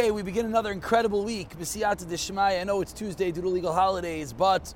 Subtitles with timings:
[0.00, 1.50] Okay, we begin another incredible week.
[1.58, 2.62] B'siyata Deshmaya.
[2.62, 4.72] I know it's Tuesday due to legal holidays, but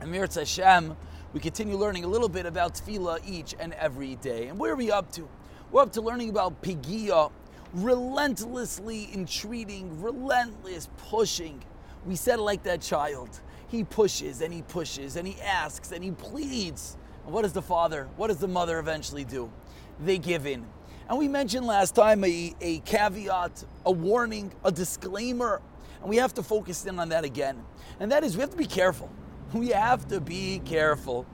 [0.00, 0.96] Amir Hashem,
[1.34, 4.46] we continue learning a little bit about tefillah each and every day.
[4.46, 5.28] And where are we up to?
[5.70, 7.30] We're up to learning about pigia,
[7.74, 11.62] relentlessly entreating, relentless pushing.
[12.06, 13.28] We said like that child.
[13.68, 16.96] He pushes and he pushes and he asks and he pleads.
[17.26, 19.52] And what does the father, what does the mother eventually do?
[20.00, 20.64] They give in.
[21.08, 25.62] And we mentioned last time a, a caveat, a warning, a disclaimer,
[26.00, 27.62] and we have to focus in on that again.
[28.00, 29.10] And that is we have to be careful.
[29.52, 31.24] We have to be careful.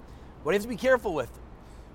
[0.42, 1.30] What do you have to be careful with?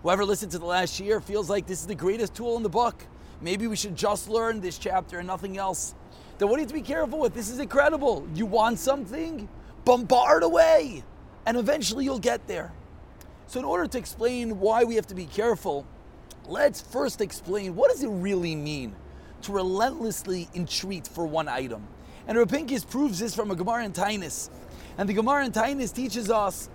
[0.02, 2.70] Whoever listened to the last year feels like this is the greatest tool in the
[2.70, 3.06] book.
[3.40, 5.94] Maybe we should just learn this chapter and nothing else.
[6.40, 7.36] Then what do you have to be careful with?
[7.36, 8.28] This is incredible.
[8.34, 9.48] You want something?
[9.86, 11.04] Bombard away,
[11.46, 12.74] and eventually you'll get there.
[13.46, 15.86] So, in order to explain why we have to be careful,
[16.48, 18.96] let's first explain what does it really mean
[19.44, 21.88] to relentlessly entreat for one item.
[22.28, 24.50] And Rav Pincus proves this from a Gemara in Taanis.
[24.98, 26.70] And the Gemara in Taanis teaches us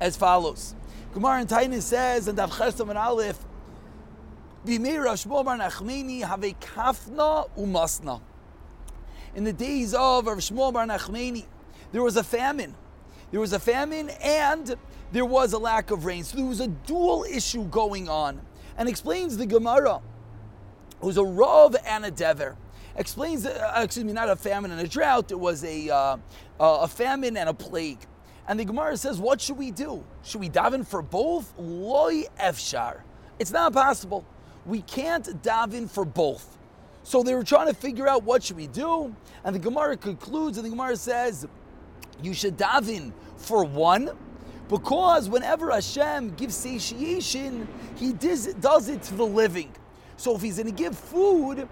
[0.00, 0.74] as follows.
[1.14, 3.38] Gemara in Taanis says, and Dav Chesam and Aleph,
[7.56, 8.20] umasna.
[9.34, 11.46] In the days of Shmuel Bar Nachmani,
[11.92, 12.74] there was a famine.
[13.30, 14.74] There was a famine and
[15.12, 16.24] there was a lack of rain.
[16.24, 18.40] So there was a dual issue going on
[18.80, 20.00] and explains the Gemara,
[21.02, 22.56] who's a Rav and a Dever.
[22.96, 26.16] Explains, uh, excuse me, not a famine and a drought, it was a, uh,
[26.58, 27.98] uh, a famine and a plague.
[28.48, 30.02] And the Gemara says, what should we do?
[30.24, 31.52] Should we daven for both?
[31.58, 33.02] Loy efshar.
[33.38, 34.24] It's not possible.
[34.64, 36.56] We can't daven for both.
[37.02, 39.14] So they were trying to figure out what should we do.
[39.44, 41.46] And the Gemara concludes, and the Gemara says,
[42.22, 44.16] you should daven for one
[44.70, 49.72] because whenever Hashem gives satiation, He does, does it to the living.
[50.16, 51.68] So if He's going to give food,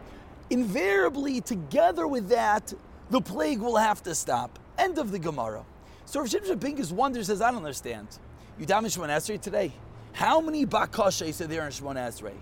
[0.51, 2.75] invariably together with that,
[3.11, 4.59] the plague will have to stop.
[4.77, 5.65] End of the Gemara.
[6.07, 8.09] So if Shimshon Pincus wonders, says, I don't understand.
[8.59, 9.73] You daven Shemon Esrei today?
[10.13, 12.35] How many bakashes are there in Shemon Esrei?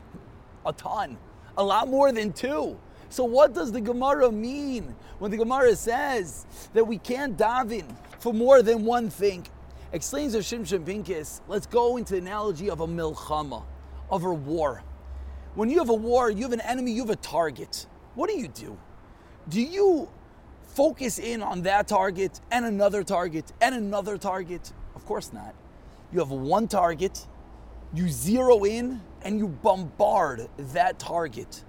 [0.65, 1.19] A ton.
[1.59, 2.79] A lot more than two.
[3.11, 7.85] So what does the Gemara mean when the Gemara says that we can't daven
[8.19, 9.47] for more than one thing?
[9.93, 13.63] Explains of Shimshon Pincus, let's go into the analogy of a milchama,
[14.11, 14.83] of a war.
[15.55, 17.87] When you have a war, you have an enemy, you have a target.
[18.17, 18.77] What do you do?
[19.49, 20.09] Do you
[20.75, 24.73] focus in on that target and another target and another target?
[24.97, 25.55] Of course not.
[26.13, 27.25] You have one target,
[27.95, 31.63] you zero in, and you bombard that target.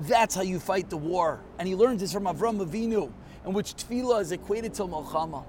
[0.00, 1.40] That's how you fight the war.
[1.58, 3.12] And he learns this from Avram Avinu,
[3.44, 5.44] in which tefillah is equated to milchama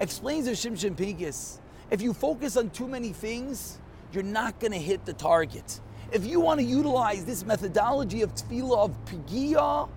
[0.00, 3.78] explains the Shimshon Pincus, if you focus on too many things,
[4.12, 5.80] you're not going to hit the target.
[6.12, 9.88] If you want to utilize this methodology of tefillah of pigia,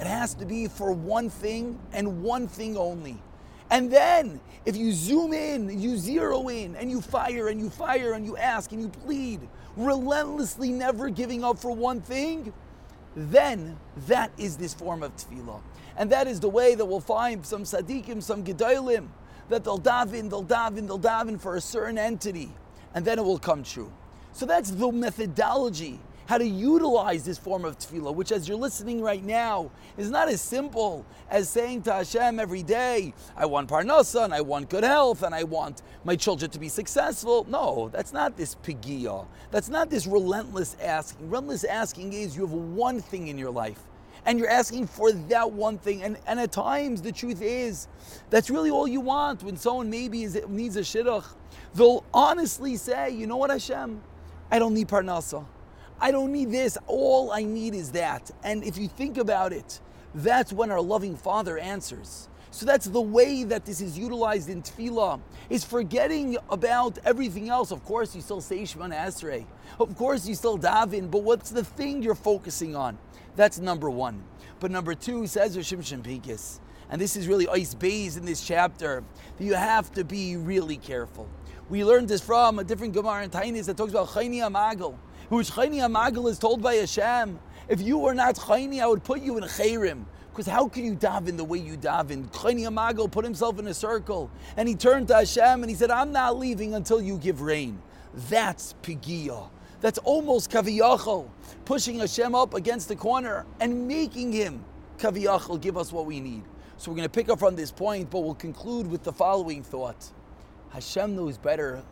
[0.00, 3.22] it has to be for one thing and one thing only.
[3.70, 8.12] And then, if you zoom in, you zero in, and you fire and you fire
[8.12, 9.40] and you ask and you plead,
[9.76, 12.52] relentlessly never giving up for one thing,
[13.16, 15.60] then that is this form of tefillah.
[15.96, 19.08] And that is the way that we'll find some tzaddikim, some gedolim,
[19.48, 22.50] that they'll daven, they'll daven, they'll daven for a certain entity,
[22.94, 23.92] and then it will come true.
[24.32, 29.02] So that's the methodology, how to utilize this form of tefillah, which as you're listening
[29.02, 34.24] right now, is not as simple as saying to Hashem every day, I want parnasa,
[34.24, 37.46] and I want good health, and I want my children to be successful.
[37.50, 39.26] No, that's not this pigia.
[39.50, 41.28] That's not this relentless asking.
[41.28, 43.82] Relentless asking is you have one thing in your life
[44.24, 46.02] and you're asking for that one thing.
[46.02, 47.88] And, and at times, the truth is,
[48.30, 49.42] that's really all you want.
[49.42, 51.24] When someone maybe is, needs a shidduch,
[51.74, 54.00] they'll honestly say, you know what, Hashem,
[54.50, 55.44] I don't need parnasa.
[56.00, 56.76] I don't need this.
[56.86, 58.30] All I need is that.
[58.42, 59.80] And if you think about it,
[60.14, 62.28] that's when our loving Father answers.
[62.52, 67.70] So that's the way that this is utilized in tefillah, is forgetting about everything else.
[67.70, 69.46] Of course, you still say Shemana Esrei.
[69.80, 72.98] Of course, you still daven, but what's the thing you're focusing on?
[73.36, 74.22] That's number one.
[74.60, 76.60] But number two, says Shimshon Pincus,
[76.90, 79.02] and this is really ice bays in this chapter,
[79.38, 81.26] that you have to be really careful.
[81.70, 84.94] We learned this from a different Gemara in Taanis that talks about Chayni Amagal,
[85.30, 87.38] which Chayni Amagal is told by Hashem,
[87.68, 90.04] if you were not Chayni, I would put you in Chayrim.
[90.32, 92.30] Because how can you daven the way you daven?
[92.30, 95.90] Chayni Amagal put himself in a circle and he turned to Hashem and he said,
[95.90, 97.80] I'm not leaving until you give rain.
[98.14, 99.48] That's Pigiyah
[99.82, 101.28] that's almost kaviyachol,
[101.66, 104.64] pushing Hashem up against the corner and making him
[104.98, 106.44] kaviyachol give us what we need.
[106.78, 109.62] So we're going to pick up from this point, but we'll conclude with the following
[109.62, 110.10] thought:
[110.70, 111.82] Hashem knows better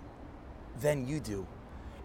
[0.80, 1.46] than you do,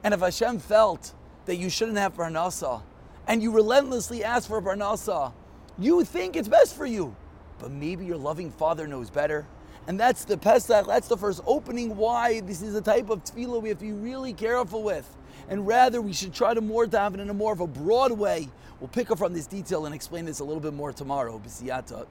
[0.03, 1.13] and if Hashem felt
[1.45, 2.81] that you shouldn't have parnasa,
[3.27, 5.31] and you relentlessly ask for parnasa,
[5.77, 7.15] You think it's best for you,
[7.59, 9.45] but maybe your loving Father knows better.
[9.87, 13.61] And that's the Pesach, that's the first opening why this is a type of tefillah
[13.61, 15.07] we have to be really careful with.
[15.47, 18.49] And rather, we should try to more daven in a more of a broad way.
[18.79, 21.39] We'll pick up from this detail and explain this a little bit more tomorrow.
[21.45, 22.03] B'siyata.